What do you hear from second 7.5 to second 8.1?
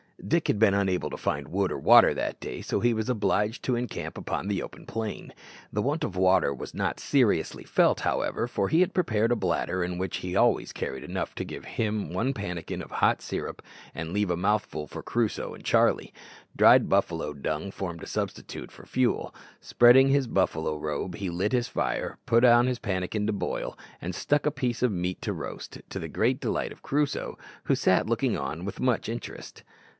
felt,